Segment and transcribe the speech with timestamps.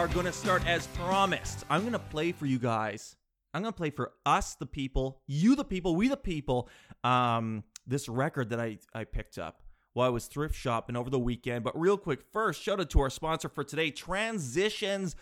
[0.00, 1.66] are going to start as promised.
[1.68, 3.16] I'm going to play for you guys.
[3.52, 6.70] I'm going to play for us, the people, you, the people, we, the people,
[7.04, 9.60] um, this record that I, I picked up
[9.92, 11.64] while I was thrift shopping over the weekend.
[11.64, 15.16] But real quick, first, shout out to our sponsor for today, Transitions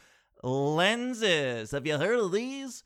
[0.45, 1.73] Lenses.
[1.73, 2.85] Have you heard of these?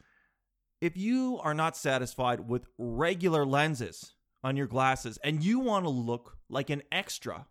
[0.80, 5.90] If you are not satisfied with regular lenses on your glasses and you want to
[5.90, 7.48] look like an extra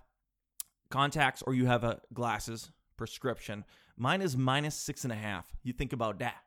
[0.96, 3.66] contacts or you have a glasses prescription.
[3.98, 5.46] Mine is minus six and a half.
[5.62, 6.38] You think about that.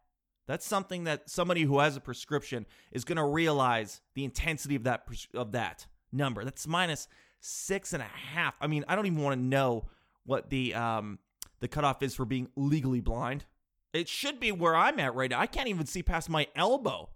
[0.47, 4.85] That's something that somebody who has a prescription is going to realize the intensity of
[4.85, 6.45] that of that number.
[6.45, 7.09] That's minus
[7.41, 8.55] six and a half.
[8.59, 9.85] I mean, I don't even want to know
[10.25, 11.19] what the um
[11.61, 13.45] the cutoff is for being legally blind.
[13.93, 15.41] It should be where I'm at right now.
[15.41, 17.11] I can't even see past my elbow.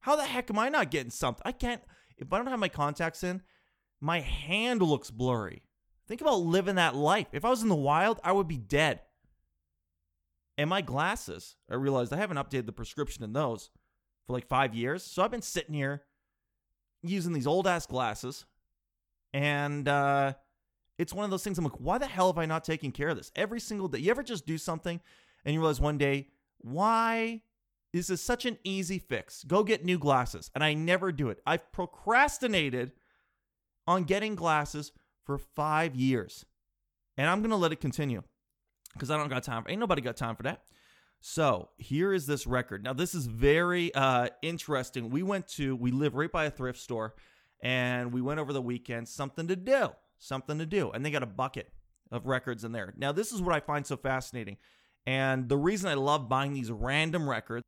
[0.00, 1.42] How the heck am I not getting something?
[1.44, 1.82] I can't.
[2.16, 3.42] If I don't have my contacts in,
[4.00, 5.62] my hand looks blurry.
[6.10, 7.28] Think about living that life.
[7.30, 8.98] If I was in the wild, I would be dead.
[10.58, 13.70] And my glasses, I realized I haven't updated the prescription in those
[14.26, 15.04] for like five years.
[15.04, 16.02] So I've been sitting here
[17.00, 18.44] using these old ass glasses.
[19.32, 20.32] And uh,
[20.98, 23.10] it's one of those things I'm like, why the hell have I not taken care
[23.10, 23.30] of this?
[23.36, 24.00] Every single day.
[24.00, 25.00] You ever just do something
[25.44, 26.26] and you realize one day,
[26.58, 27.42] why
[27.92, 29.44] is this is such an easy fix?
[29.44, 30.50] Go get new glasses.
[30.56, 31.40] And I never do it.
[31.46, 32.90] I've procrastinated
[33.86, 34.90] on getting glasses
[35.24, 36.44] for five years.
[37.16, 38.22] And I'm going to let it continue
[38.94, 39.64] because I don't got time.
[39.68, 40.62] Ain't nobody got time for that.
[41.20, 42.82] So here is this record.
[42.82, 45.10] Now this is very uh, interesting.
[45.10, 47.14] We went to we live right by a thrift store,
[47.62, 49.06] and we went over the weekend.
[49.06, 51.70] Something to do, something to do, and they got a bucket
[52.10, 52.94] of records in there.
[52.96, 54.56] Now this is what I find so fascinating,
[55.06, 57.66] and the reason I love buying these random records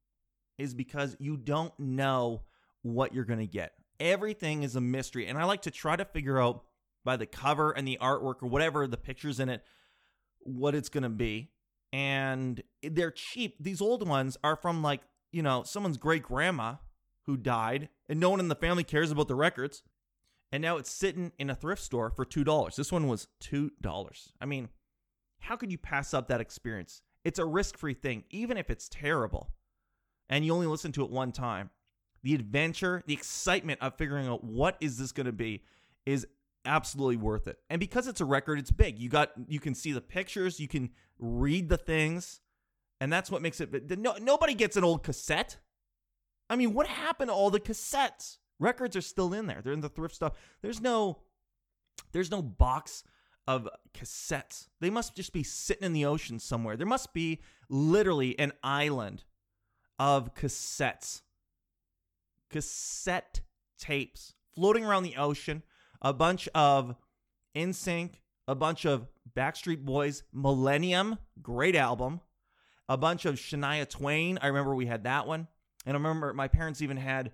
[0.56, 2.42] is because you don't know
[2.80, 3.72] what you're gonna get.
[4.00, 6.64] Everything is a mystery, and I like to try to figure out
[7.04, 9.62] by the cover and the artwork or whatever the pictures in it
[10.40, 11.50] what it's going to be.
[11.92, 13.56] And they're cheap.
[13.60, 16.76] These old ones are from like, you know, someone's great grandma
[17.26, 19.82] who died, and no one in the family cares about the records.
[20.50, 22.74] And now it's sitting in a thrift store for $2.
[22.74, 23.70] This one was $2.
[24.40, 24.68] I mean,
[25.40, 27.02] how could you pass up that experience?
[27.24, 29.52] It's a risk free thing, even if it's terrible
[30.32, 31.68] and you only listen to it one time.
[32.22, 35.62] The adventure, the excitement of figuring out what is this going to be
[36.06, 36.26] is
[36.64, 37.58] absolutely worth it.
[37.70, 38.98] And because it's a record, it's big.
[38.98, 42.40] You got you can see the pictures, you can read the things,
[43.00, 43.98] and that's what makes it.
[43.98, 45.58] No, nobody gets an old cassette.
[46.50, 48.38] I mean, what happened to all the cassettes?
[48.58, 49.60] Records are still in there.
[49.62, 50.34] They're in the thrift stuff.
[50.60, 51.18] There's no,
[52.12, 53.04] there's no box
[53.48, 54.68] of cassettes.
[54.80, 56.76] They must just be sitting in the ocean somewhere.
[56.76, 59.24] There must be literally an island
[59.98, 61.22] of cassettes,
[62.50, 63.40] cassette
[63.78, 65.62] tapes floating around the ocean
[66.02, 66.96] a bunch of
[67.56, 68.10] NSYNC,
[68.46, 72.20] a bunch of Backstreet Boys, Millennium, great album,
[72.88, 74.38] a bunch of Shania Twain.
[74.42, 75.48] I remember we had that one.
[75.86, 77.32] And I remember my parents even had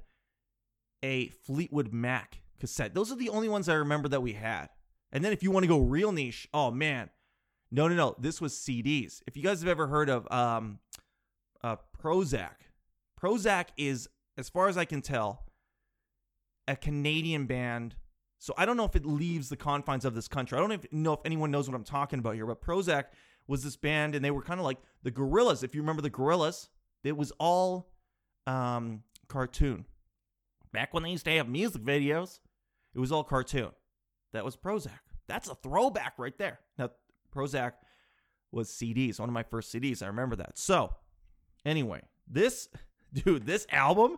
[1.03, 2.95] a Fleetwood Mac cassette.
[2.95, 4.69] Those are the only ones I remember that we had.
[5.13, 7.11] And then if you want to go real niche, oh man.
[7.71, 8.15] No, no, no.
[8.19, 9.23] This was CDs.
[9.27, 10.79] If you guys have ever heard of um
[11.63, 12.55] uh Prozzäk.
[13.21, 15.45] Prozzäk is as far as I can tell
[16.67, 17.97] a Canadian band
[18.39, 20.57] so I don't know if it leaves the confines of this country.
[20.57, 23.05] I don't even know if anyone knows what I'm talking about here, but Prozzäk
[23.47, 25.65] was this band, and they were kind of like the Gorillaz.
[25.65, 26.69] If you remember the Gorillaz,
[27.03, 27.91] it was all
[28.47, 29.87] um, cartoon.
[30.73, 32.41] Back when they used to have music videos,
[32.95, 33.71] it was all cartoon.
[34.33, 35.01] That was Prozzäk.
[35.27, 36.61] That's a throwback right there.
[36.79, 36.91] Now,
[37.35, 37.73] Prozzäk
[38.53, 40.03] was CDs, one of my first CDs.
[40.03, 40.59] I remember that.
[40.59, 40.95] So,
[41.65, 42.69] anyway, this
[43.13, 44.17] dude, this album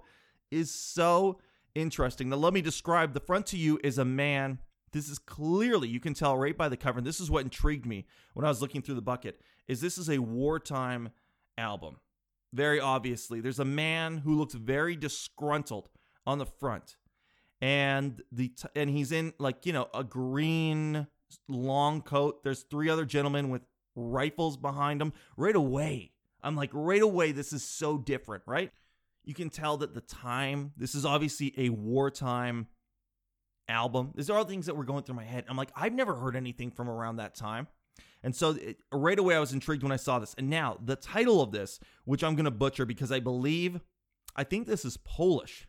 [0.51, 1.39] is so
[1.75, 2.29] interesting.
[2.29, 4.59] Now, let me describe the front to you is a man
[4.93, 7.87] This is clearly, you can tell right by the cover, and this is what intrigued
[7.87, 11.11] me when I was looking through the bucket, is this is a wartime
[11.57, 11.99] album.
[12.53, 13.41] Very obviously.
[13.41, 15.89] There's a man who looks very disgruntled
[16.27, 16.97] on the front.
[17.61, 21.07] And the t- and he's in like, you know, a green
[21.47, 22.43] long coat.
[22.43, 23.63] There's three other gentlemen with
[23.95, 25.13] rifles behind them.
[25.37, 26.13] Right away,
[26.43, 28.73] I'm like, right away, this is so different, right?
[29.31, 32.67] You can tell that the time, this is obviously a wartime
[33.69, 34.11] album.
[34.17, 35.45] These are all things that were going through my head.
[35.49, 37.69] I'm like, I've never heard anything from around that time.
[38.25, 40.35] And so it, right away, I was intrigued when I saw this.
[40.37, 43.79] And now the title of this, which I'm going to butcher because I believe,
[44.35, 45.69] I think this is Polish.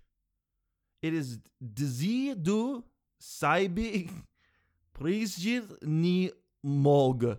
[1.04, 2.84] It is Dzi du
[3.22, 4.10] Saibi
[5.00, 6.32] Przyjdzie ni
[6.64, 7.38] Mog.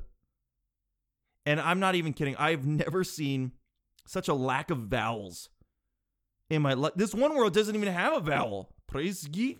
[1.46, 2.36] And I'm not even kidding.
[2.36, 3.50] I've never seen
[4.06, 5.48] such a lack of vowels
[6.52, 6.92] in my life.
[6.94, 8.68] This one word doesn't even have a vowel.
[8.90, 9.58] Przyjdzie.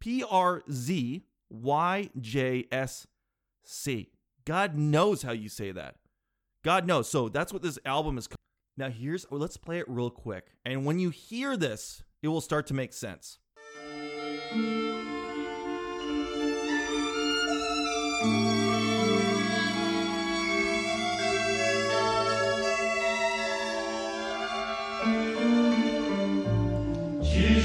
[0.00, 3.06] P R Z Y J S
[3.62, 4.10] C.
[4.46, 5.96] God knows how you say that.
[6.64, 7.08] God knows.
[7.08, 8.28] So that's what this album is.
[8.78, 10.46] Now here's let's play it real quick.
[10.64, 13.38] And when you hear this, it will start to make sense.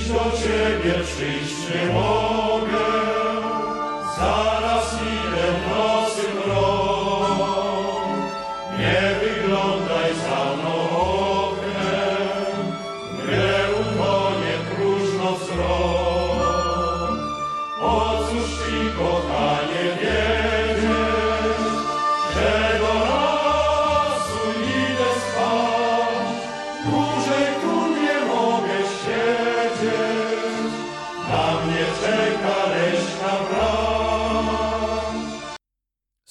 [0.06, 2.25] Dziś do Ciebie przyjść nie mogę,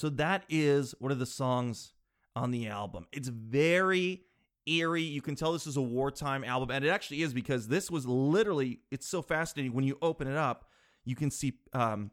[0.05, 1.95] So that is one of the songs
[2.37, 3.07] on the album.
[3.11, 4.21] It's very
[4.67, 5.01] eerie.
[5.01, 8.05] You can tell this is a wartime album, and it actually is because this was
[8.05, 8.81] literally.
[8.91, 10.67] It's so fascinating when you open it up.
[11.07, 12.11] You can see um,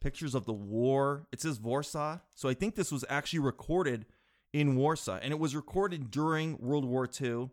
[0.00, 1.28] pictures of the war.
[1.30, 4.06] It says Warsaw, so I think this was actually recorded
[4.52, 7.50] in Warsaw, and it was recorded during World War II.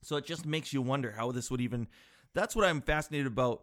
[0.00, 1.88] So it just makes you wonder how this would even.
[2.34, 3.62] That's what I'm fascinated about.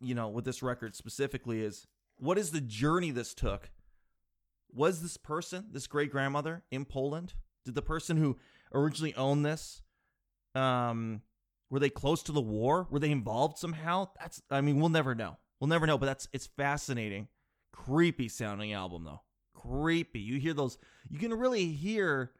[0.00, 1.86] You know, with this record specifically is
[2.16, 3.68] what is the journey this took
[4.74, 7.34] was this person, this great grandmother in Poland?
[7.64, 8.36] Did the person who
[8.72, 9.82] originally owned this,
[10.54, 11.22] um,
[11.70, 12.86] were they close to the war?
[12.90, 14.08] Were they involved somehow?
[14.20, 15.38] That's, I mean, we'll never know.
[15.60, 17.28] We'll never know, but that's, it's fascinating.
[17.72, 19.22] Creepy sounding album, though.
[19.54, 20.20] Creepy.
[20.20, 20.78] You hear those,
[21.08, 22.32] you can really hear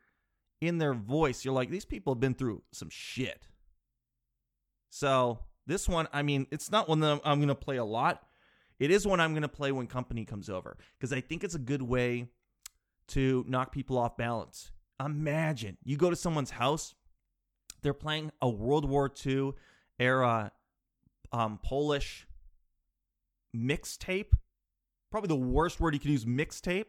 [0.61, 3.47] in their voice, you're like, these people have been through some shit.
[4.91, 7.85] So, this one, I mean, it's not one that I'm, I'm going to play a
[7.85, 8.23] lot.
[8.79, 11.55] It is one I'm going to play when company comes over because I think it's
[11.55, 12.29] a good way
[13.09, 14.73] to knock people off balance.
[15.05, 16.95] Imagine you go to someone's house,
[17.83, 19.53] they're playing a World War II
[19.99, 20.53] era
[21.33, 22.27] um, Polish
[23.55, 24.33] mixtape.
[25.11, 26.87] Probably the worst word you could use, mixtape.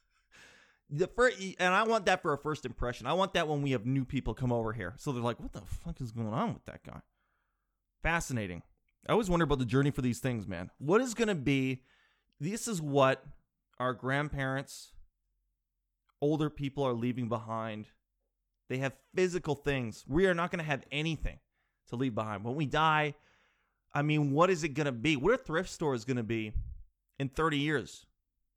[0.90, 3.06] the first, and I want that for a first impression.
[3.06, 4.94] I want that when we have new people come over here.
[4.98, 7.00] So they're like, what the fuck is going on with that guy?
[8.02, 8.62] Fascinating.
[9.08, 10.70] I always wonder about the journey for these things, man.
[10.78, 11.82] What is going to be?
[12.38, 13.24] This is what
[13.78, 14.92] our grandparents,
[16.20, 17.86] older people are leaving behind.
[18.68, 20.04] They have physical things.
[20.06, 21.38] We are not going to have anything
[21.88, 22.44] to leave behind.
[22.44, 23.14] When we die,
[23.92, 25.16] I mean, what is it going to be?
[25.16, 26.52] What are thrift stores going to be
[27.18, 28.06] in 30 years?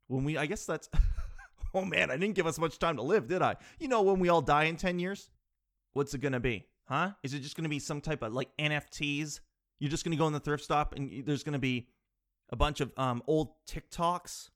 [0.07, 0.89] When we, I guess that's,
[1.73, 3.55] oh man, I didn't give us much time to live, did I?
[3.79, 5.29] You know, when we all die in 10 years,
[5.93, 6.67] what's it going to be?
[6.85, 7.11] Huh?
[7.23, 9.39] Is it just going to be some type of like NFTs?
[9.79, 11.87] You're just going to go in the thrift stop and there's going to be
[12.49, 14.49] a bunch of um, old TikToks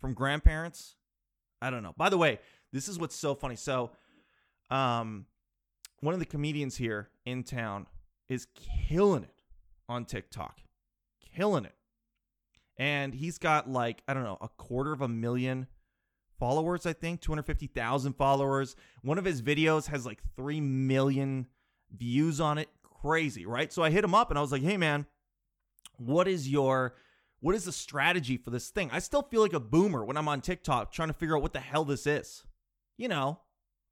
[0.00, 0.96] from grandparents.
[1.60, 1.94] I don't know.
[1.96, 2.38] By the way,
[2.72, 3.56] this is what's so funny.
[3.56, 3.90] So,
[4.70, 5.26] um,
[6.00, 7.86] one of the comedians here in town
[8.28, 8.46] is
[8.88, 9.42] killing it
[9.88, 10.60] on TikTok,
[11.36, 11.74] killing it,
[12.78, 15.66] and he's got like I don't know a quarter of a million
[16.38, 16.86] followers.
[16.86, 18.76] I think two hundred fifty thousand followers.
[19.02, 21.48] One of his videos has like three million
[21.94, 22.68] views on it.
[23.00, 23.72] Crazy, right?
[23.72, 25.06] So I hit him up and I was like, "Hey, man,
[25.96, 26.94] what is your
[27.40, 28.90] what is the strategy for this thing?
[28.92, 31.54] I still feel like a boomer when I'm on TikTok trying to figure out what
[31.54, 32.44] the hell this is.
[32.98, 33.40] You know,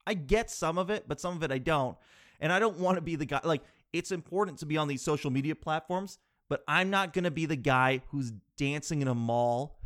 [0.07, 1.97] I get some of it, but some of it I don't.
[2.41, 3.63] And I don't want to be the guy like
[3.93, 7.47] it's important to be on these social media platforms, but I'm not going to be
[7.47, 9.81] the guy who's dancing in a mall.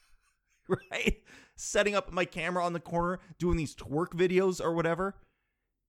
[0.68, 1.22] right?
[1.56, 5.16] Setting up my camera on the corner doing these twerk videos or whatever.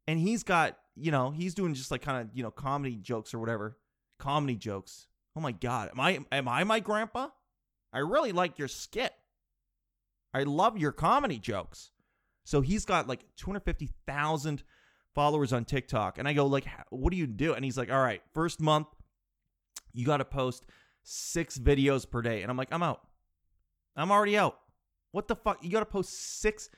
[0.08, 3.34] And he's got, you know, he's doing just like kind of, you know, comedy jokes
[3.34, 3.78] or whatever.
[4.20, 7.30] Comedy jokes Oh my god, am I am I my grandpa?
[7.92, 9.14] I really like your skit.
[10.34, 11.92] I love your comedy jokes.
[12.44, 14.64] So he's got like 250,000
[15.14, 16.18] followers on TikTok.
[16.18, 17.54] And I go like, what do you do?
[17.54, 18.88] And he's like, all right, first month,
[19.94, 20.66] you got to post
[21.04, 22.42] six videos per day.
[22.42, 23.02] And I'm like, I'm out.
[23.96, 24.58] I'm already out.
[25.12, 25.64] What the fuck?
[25.64, 26.70] You got to post six.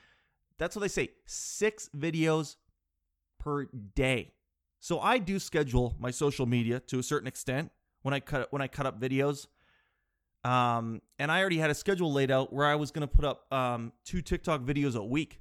[0.58, 1.10] That's what they say.
[1.24, 2.56] Six videos
[3.46, 4.32] per day.
[4.80, 7.70] So I do schedule my social media to a certain extent
[8.02, 9.46] when I cut when I cut up videos.
[10.44, 13.24] Um, and I already had a schedule laid out where I was going to put
[13.24, 15.40] up um, two TikTok videos a week.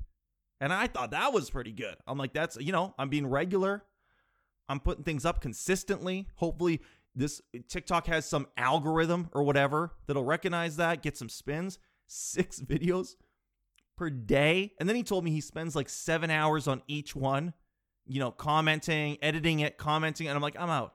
[0.62, 1.95] And I thought that was pretty good.
[2.07, 3.83] I'm like, that's, you know, I'm being regular.
[4.69, 6.27] I'm putting things up consistently.
[6.35, 6.81] Hopefully,
[7.13, 11.79] this TikTok has some algorithm or whatever that'll recognize that, get some spins.
[12.07, 13.15] Six videos
[13.97, 14.74] per day.
[14.79, 17.53] And then he told me he spends like seven hours on each one,
[18.07, 20.27] you know, commenting, editing it, commenting.
[20.27, 20.93] And I'm like, I'm out.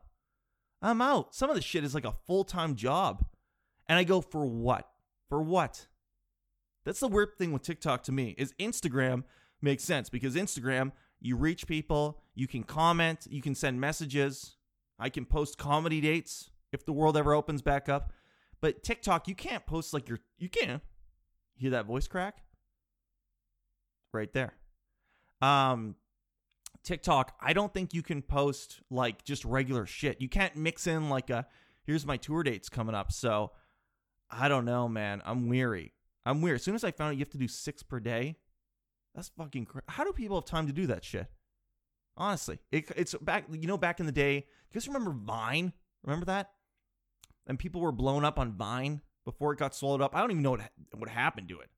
[0.83, 1.35] I'm out.
[1.35, 3.25] Some of the shit is like a full time job.
[3.89, 4.89] And I go, for what?
[5.29, 5.89] For what?
[6.85, 9.25] That's the weird thing with TikTok to me is Instagram
[9.61, 14.57] makes sense because Instagram, you reach people, you can comment, you can send messages.
[14.99, 18.13] I can post comedy dates if the world ever opens back up.
[18.61, 20.83] But TikTok, you can't post like your you can't
[21.61, 22.39] Hear that voice crack?
[24.15, 24.55] Right there.
[25.43, 25.95] Um
[26.85, 30.21] TikTok, I don't think you can post like just regular shit.
[30.21, 31.47] You can't mix in like a
[31.85, 33.13] here's my tour dates coming up.
[33.13, 33.53] So
[34.31, 35.23] I don't know, man.
[35.25, 35.93] I'm weary.
[36.25, 36.57] I'm weird.
[36.57, 38.37] As soon as I found out you have to do six per day,
[39.15, 39.67] that's fucking.
[39.89, 41.27] How do people have time to do that shit?
[42.17, 43.45] Honestly, it, it's back.
[43.51, 45.73] You know, back in the day, you guys remember Vine?
[46.05, 46.51] Remember that?
[47.47, 50.15] And people were blown up on Vine before it got swallowed up.
[50.15, 51.71] I don't even know what what happened to it.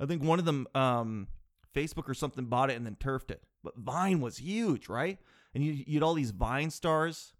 [0.00, 1.28] I think one of them, um,
[1.74, 3.42] Facebook or something, bought it and then turfed it.
[3.66, 5.18] But Vine was huge, right?
[5.54, 7.34] And you, you had all these Vine stars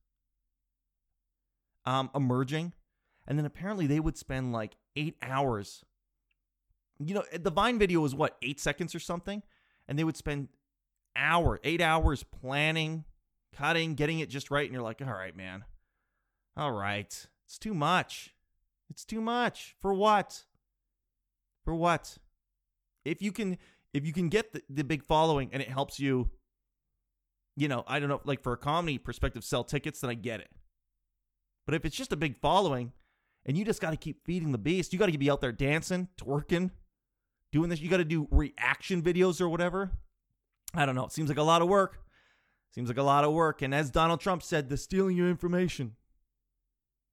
[1.85, 2.73] um, emerging,
[3.29, 5.85] and then apparently they would spend like eight hours
[6.99, 9.43] you know, the Vine video was what, eight seconds or something?
[9.89, 10.49] And they would spend
[11.15, 13.05] hour, eight hours planning,
[13.55, 14.65] cutting, getting it just right.
[14.65, 15.65] And you're like, all right, man.
[16.57, 17.27] All right.
[17.45, 18.35] It's too much.
[18.91, 19.77] It's too much.
[19.81, 20.45] For what?
[21.65, 22.19] For what?
[23.05, 23.59] If you can
[23.93, 26.31] if you can get the, the big following and it helps you,
[27.57, 30.41] you know, I don't know, like for a comedy perspective, sell tickets, then I get
[30.41, 30.51] it.
[31.67, 32.93] But if it's just a big following
[33.45, 35.53] and you just got to keep feeding the beast, you got to be out there
[35.53, 36.71] dancing, twerking,
[37.53, 37.81] doing this.
[37.81, 39.93] You got to do reaction videos or whatever.
[40.75, 41.07] I don't know.
[41.07, 41.99] It seems like a lot of work.
[42.75, 43.63] Seems like a lot of work.
[43.63, 45.93] And as Donald Trump said, the stealing your information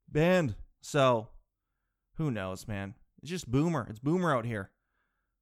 [0.09, 0.55] banned.
[0.81, 1.29] So
[2.17, 2.95] who knows, man?
[3.21, 3.87] It's just boomer.
[3.89, 4.71] It's boomer out here.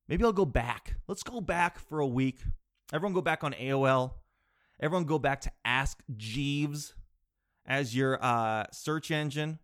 [0.08, 0.96] Maybe I'll go back.
[1.08, 2.39] Let's go back for a week.
[2.93, 4.13] Everyone go back on AOL.
[4.79, 6.93] Everyone go back to Ask Jeeves
[7.65, 9.60] as your uh, search engine.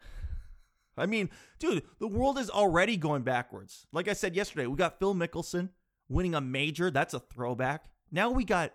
[0.96, 3.86] I mean, dude, the world is already going backwards.
[3.92, 5.70] Like I said yesterday, we got Phil Mickelson
[6.08, 6.90] winning a major.
[6.90, 7.86] That's a throwback.
[8.10, 8.72] Now we got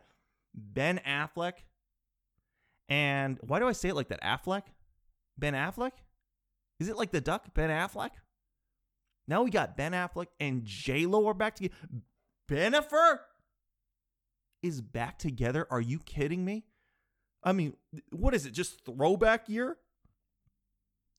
[0.53, 1.53] Ben Affleck.
[2.89, 4.21] And why do I say it like that?
[4.21, 4.63] Affleck?
[5.37, 5.91] Ben Affleck?
[6.79, 7.53] Is it like the duck?
[7.53, 8.11] Ben Affleck?
[9.27, 11.75] Now we got Ben Affleck and J Lo are back together.
[12.49, 13.19] Bennifer
[14.61, 15.67] is back together.
[15.69, 16.65] Are you kidding me?
[17.43, 17.73] I mean,
[18.11, 18.51] what is it?
[18.51, 19.77] Just throwback year?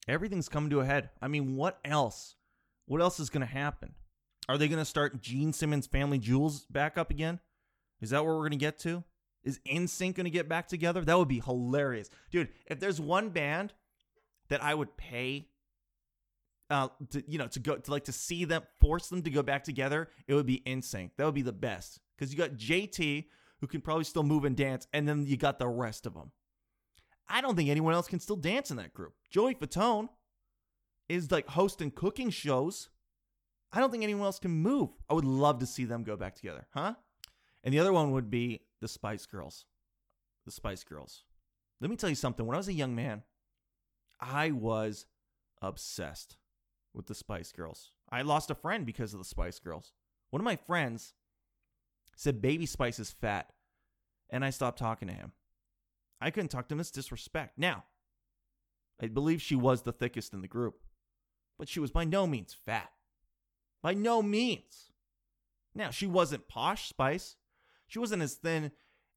[0.09, 1.11] everything's coming to a head.
[1.21, 2.37] I mean, what else?
[2.87, 3.95] What else is going to happen?
[4.49, 7.41] Are they going to start Gene Simmons Family Jewels back up again?
[8.01, 9.05] Is that where we're going to get to?
[9.43, 11.03] Is NSYNC going to get back together?
[11.03, 12.11] That would be hilarious.
[12.31, 13.73] Dude, if there's one band
[14.49, 15.49] that I would pay
[16.75, 19.43] uh to you know to go to like to see them force them to go
[19.43, 21.11] back together, it would be NSYNC.
[21.17, 22.01] That would be the best.
[22.19, 23.29] Cuz you got JT
[23.61, 26.33] who can probably still move and dance and then you got the rest of them.
[27.29, 29.15] I don't think anyone else can still dance in that group.
[29.31, 30.09] Joey Fatone
[31.09, 32.91] is like hosting cooking shows.
[33.73, 34.91] I don't think anyone else can move.
[35.09, 36.95] I would love to see them go back together, huh?
[37.63, 39.65] And the other one would be the Spice Girls.
[40.45, 41.25] The Spice Girls.
[41.81, 42.47] Let me tell you something.
[42.47, 43.23] When I was a young man,
[44.21, 45.07] I was
[45.63, 46.37] obsessed
[46.95, 47.91] with the Spice Girls.
[48.11, 49.93] I lost a friend because of the Spice Girls.
[50.31, 51.15] One of my friends
[52.17, 53.53] said Baby Spice is fat,
[54.31, 55.33] and I stopped talking to him.
[56.21, 56.81] I couldn't talk to him.
[56.81, 57.59] It's disrespect.
[57.59, 57.85] Now,
[59.03, 60.77] I believe she was the thickest in the group,
[61.59, 62.91] but she was by no means fat.
[63.83, 64.93] By no means.
[65.75, 67.37] Now, she wasn't posh Spice.
[67.87, 68.71] She wasn't as thin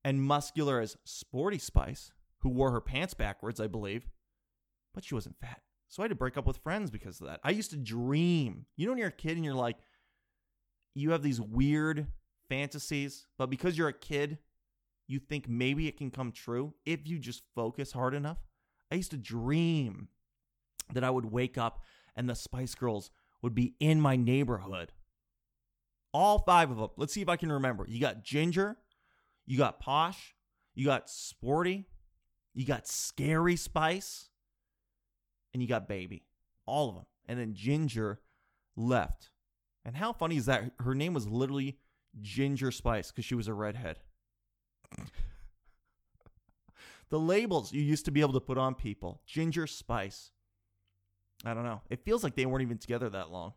[0.03, 4.07] and muscular as Sporty Spice, who wore her pants backwards, I believe,
[4.93, 5.61] but she wasn't fat.
[5.89, 7.39] So I had to break up with friends because of that.
[7.43, 8.65] I used to dream.
[8.75, 9.77] You know, when you're a kid and you're like,
[10.93, 12.07] you have these weird
[12.49, 14.39] fantasies, but because you're a kid,
[15.07, 18.37] you think maybe it can come true if you just focus hard enough.
[18.91, 20.09] I used to dream
[20.93, 21.83] that I would wake up
[22.15, 24.91] and the Spice Girls would be in my neighborhood.
[26.13, 26.89] All five of them.
[26.97, 27.85] Let's see if I can remember.
[27.87, 28.77] You got Ginger,
[29.45, 30.35] you got Posh,
[30.73, 31.85] you got Sporty,
[32.53, 34.29] you got Scary Spice,
[35.57, 36.23] and you got Baby.
[36.67, 37.05] All of them.
[37.25, 38.19] And then Ginger
[38.75, 39.31] left.
[39.83, 40.71] And how funny is that?
[40.79, 41.79] Her name was literally
[42.21, 43.97] Ginger Spice because she was a redhead.
[47.09, 50.31] the labels you used to be able to put on people Ginger Spice.
[51.43, 51.81] I don't know.
[51.89, 53.53] It feels like they weren't even together that long.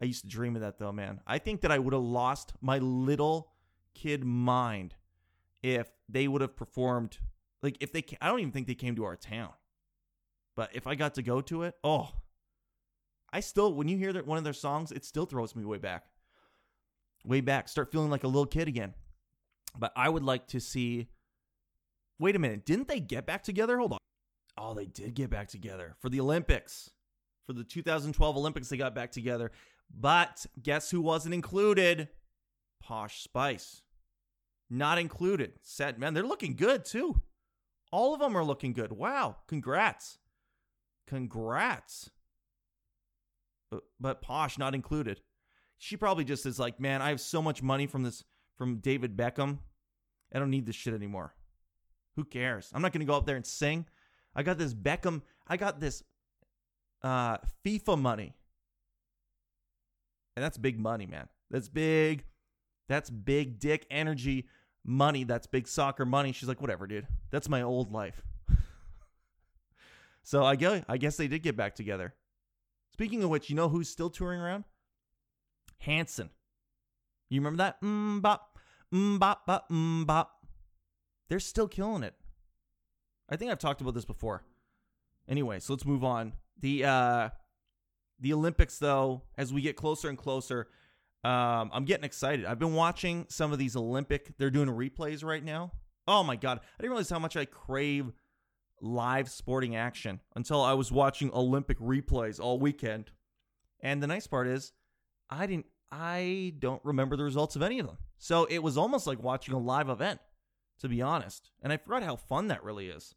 [0.00, 1.20] I used to dream of that though, man.
[1.26, 3.52] I think that I would have lost my little
[3.94, 4.94] kid mind
[5.62, 7.18] if they would have performed
[7.62, 9.50] like if they I don't even think they came to our town.
[10.58, 12.10] But if I got to go to it, oh.
[13.32, 15.78] I still when you hear that one of their songs, it still throws me way
[15.78, 16.06] back.
[17.24, 17.68] Way back.
[17.68, 18.94] Start feeling like a little kid again.
[19.78, 21.06] But I would like to see
[22.18, 23.78] Wait a minute, didn't they get back together?
[23.78, 23.98] Hold on.
[24.56, 26.90] Oh, they did get back together for the Olympics.
[27.46, 29.52] For the 2012 Olympics, they got back together.
[29.88, 32.08] But guess who wasn't included?
[32.82, 33.82] Posh Spice.
[34.68, 35.52] Not included.
[35.62, 37.22] Sad man, they're looking good too.
[37.92, 38.90] All of them are looking good.
[38.90, 39.36] Wow.
[39.46, 40.18] Congrats.
[41.08, 42.10] Congrats.
[43.70, 45.20] But, but Posh not included.
[45.78, 48.24] She probably just is like, man, I have so much money from this
[48.56, 49.58] from David Beckham.
[50.34, 51.34] I don't need this shit anymore.
[52.16, 52.70] Who cares?
[52.74, 53.86] I'm not to go up there and sing.
[54.34, 56.02] I got this Beckham, I got this
[57.02, 58.34] uh, FIFA money.
[60.36, 61.28] And that's big money, man.
[61.50, 62.24] That's big.
[62.88, 64.46] That's big dick energy
[64.84, 65.24] money.
[65.24, 66.32] That's big soccer money.
[66.32, 67.06] She's like, whatever, dude.
[67.30, 68.22] That's my old life.
[70.28, 72.12] So I guess, I guess they did get back together.
[72.92, 74.64] Speaking of which, you know who's still touring around?
[75.78, 76.28] Hanson.
[77.30, 77.80] You remember that?
[77.80, 78.58] Mm bop,
[78.92, 80.46] mm bop, bop, mm bop.
[81.30, 82.12] They're still killing it.
[83.30, 84.44] I think I've talked about this before.
[85.26, 86.34] Anyway, so let's move on.
[86.60, 87.28] The uh
[88.20, 90.68] the Olympics though, as we get closer and closer,
[91.24, 92.44] um, I'm getting excited.
[92.44, 95.72] I've been watching some of these Olympic, they're doing replays right now.
[96.06, 96.60] Oh my god.
[96.60, 98.12] I didn't realize how much I crave
[98.80, 103.10] live sporting action until I was watching Olympic replays all weekend.
[103.80, 104.72] And the nice part is
[105.30, 107.98] I didn't I don't remember the results of any of them.
[108.18, 110.20] So it was almost like watching a live event,
[110.80, 111.50] to be honest.
[111.62, 113.14] And I forgot how fun that really is.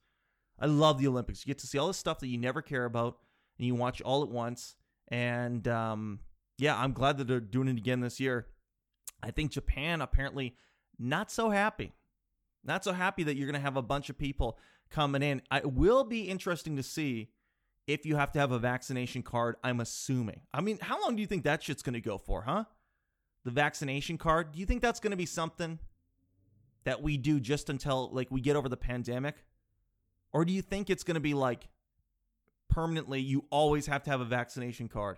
[0.59, 1.45] I love the Olympics.
[1.45, 3.17] You get to see all the stuff that you never care about,
[3.57, 4.75] and you watch all at once.
[5.09, 6.19] And um,
[6.57, 8.47] yeah, I'm glad that they're doing it again this year.
[9.23, 10.55] I think Japan apparently
[10.97, 11.93] not so happy.
[12.63, 15.41] Not so happy that you're going to have a bunch of people coming in.
[15.51, 17.29] It will be interesting to see
[17.87, 20.41] if you have to have a vaccination card, I'm assuming.
[20.53, 22.65] I mean, how long do you think that shit's going to go for, huh?
[23.43, 24.51] The vaccination card?
[24.51, 25.79] Do you think that's going to be something
[26.83, 29.35] that we do just until like we get over the pandemic?
[30.31, 31.67] Or do you think it's going to be like
[32.69, 35.17] permanently you always have to have a vaccination card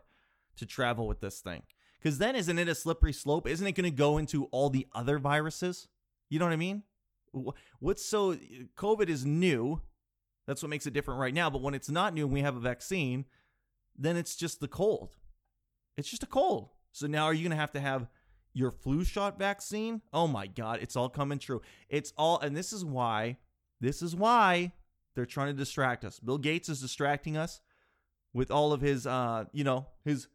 [0.55, 1.63] to travel with this thing?
[2.01, 3.47] Because then isn't it a slippery slope?
[3.47, 5.87] Isn't it going to go into all the other viruses?
[6.29, 6.83] You know what I mean?
[7.79, 8.35] What's so
[8.77, 9.81] COVID is new.
[10.47, 11.49] That's what makes it different right now.
[11.49, 13.25] But when it's not new and we have a vaccine,
[13.97, 15.15] then it's just the cold.
[15.97, 16.69] It's just a cold.
[16.91, 18.07] So now are you going to have to have
[18.53, 20.01] your flu shot vaccine?
[20.11, 21.61] Oh my God, it's all coming true.
[21.89, 23.37] It's all, and this is why,
[23.81, 24.73] this is why
[25.15, 26.19] they're trying to distract us.
[26.19, 27.61] Bill Gates is distracting us
[28.33, 30.27] with all of his, uh, you know, his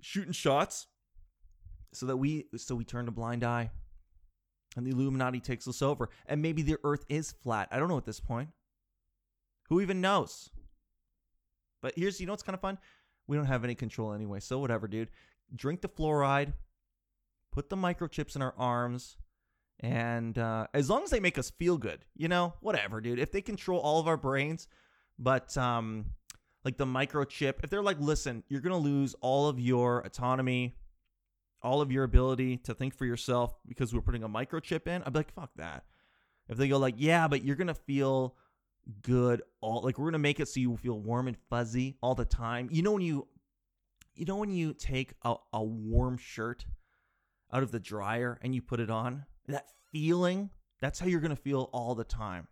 [0.00, 0.86] shooting shots,
[1.92, 3.70] so that we, so we turn a blind eye,
[4.76, 7.68] and the Illuminati takes us over, and maybe the Earth is flat.
[7.70, 8.48] I don't know at this point.
[9.68, 10.50] Who even knows?
[11.80, 12.78] But here's, you know, what's kind of fun.
[13.26, 15.10] We don't have any control anyway, so whatever, dude.
[15.54, 16.52] Drink the fluoride,
[17.52, 19.16] put the microchips in our arms,
[19.80, 23.18] and uh, as long as they make us feel good, you know, whatever, dude.
[23.18, 24.68] If they control all of our brains,
[25.18, 26.06] but um,
[26.64, 30.76] like the microchip, if they're like, listen, you're gonna lose all of your autonomy,
[31.62, 35.12] all of your ability to think for yourself because we're putting a microchip in, I'd
[35.12, 35.84] be like, fuck that.
[36.48, 38.36] If they go like, yeah, but you're gonna feel
[39.02, 42.24] good all like we're gonna make it so you feel warm and fuzzy all the
[42.24, 42.68] time.
[42.72, 43.28] You know when you,
[44.14, 46.66] you know when you take a, a warm shirt
[47.52, 51.36] out of the dryer and you put it on that feeling, that's how you're to
[51.36, 52.48] feel all the time.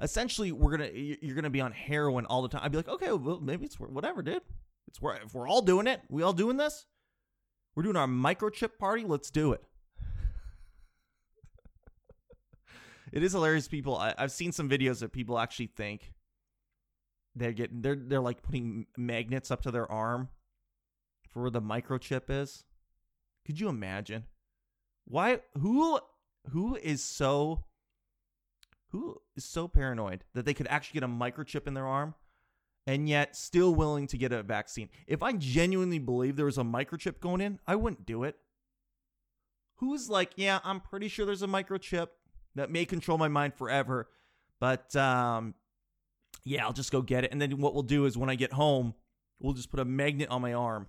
[0.00, 2.62] Essentially, we're gonna you're gonna be on heroin all the time.
[2.64, 4.42] I'd be like, okay, well, maybe it's whatever, dude.
[4.88, 6.86] It's where if we're all doing it, we all doing this.
[7.80, 9.04] We're doing our microchip party.
[9.06, 9.62] Let's do it.
[13.10, 13.68] it is hilarious.
[13.68, 16.12] People, I, I've seen some videos that people actually think
[17.34, 20.28] they're getting they're they're like putting magnets up to their arm
[21.30, 22.64] for where the microchip is.
[23.46, 24.24] Could you imagine?
[25.06, 25.40] Why?
[25.56, 26.00] Who?
[26.50, 27.64] Who is so?
[28.90, 32.14] Who is so paranoid that they could actually get a microchip in their arm
[32.86, 34.88] and yet still willing to get a vaccine.
[35.06, 38.36] If I genuinely believe there was a microchip going in, I wouldn't do it.
[39.76, 42.08] Who's like, yeah, I'm pretty sure there's a microchip
[42.54, 44.08] that may control my mind forever,
[44.58, 45.54] but um,
[46.44, 47.32] yeah, I'll just go get it.
[47.32, 48.94] And then what we'll do is when I get home,
[49.38, 50.88] we'll just put a magnet on my arm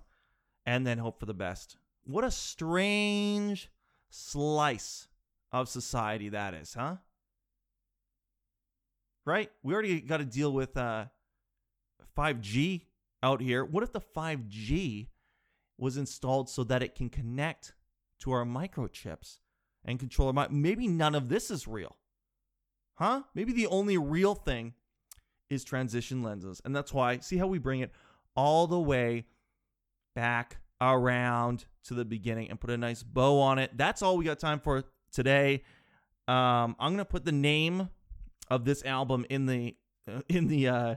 [0.66, 1.76] and then hope for the best.
[2.04, 3.70] What a strange
[4.10, 5.08] slice
[5.52, 6.96] of society that is, huh?
[9.24, 9.50] Right?
[9.62, 11.06] We already got to deal with uh,
[12.16, 12.82] 5G
[13.22, 13.64] out here.
[13.64, 15.08] What if the 5G
[15.78, 17.74] was installed so that it can connect
[18.20, 19.38] to our microchips
[19.84, 20.52] and control our mind?
[20.52, 21.96] Maybe none of this is real.
[22.94, 23.22] Huh?
[23.34, 24.74] Maybe the only real thing
[25.50, 26.60] is transition lenses.
[26.64, 27.90] And that's why, see how we bring it
[28.34, 29.26] all the way
[30.14, 33.76] back around to the beginning and put a nice bow on it.
[33.76, 35.62] That's all we got time for today.
[36.28, 37.88] Um, I'm gonna put the name
[38.50, 39.76] of this album in the
[40.08, 40.94] uh, in the uh,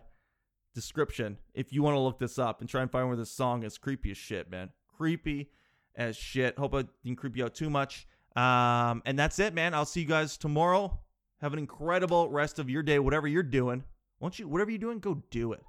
[0.76, 3.64] description if you want to look this up and try and find where this song
[3.64, 3.80] is.
[3.80, 4.70] Creepy as shit, man.
[4.96, 5.50] Creepy
[5.96, 6.60] as shit.
[6.60, 8.06] Hope I didn't creep you out too much.
[8.36, 9.74] Um, and that's it, man.
[9.74, 11.00] I'll see you guys tomorrow.
[11.42, 13.84] Have an incredible rest of your day, whatever you're doing.
[14.20, 15.64] Won't you, whatever you're doing, go do it.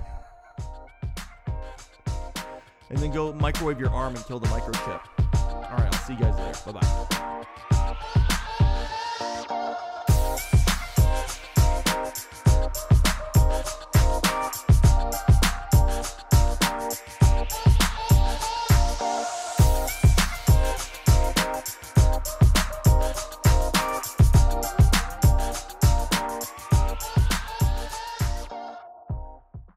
[2.90, 5.00] and then go microwave your arm and kill the microchip.
[5.34, 6.72] All right, I'll see you guys later.
[6.72, 7.66] Bye bye.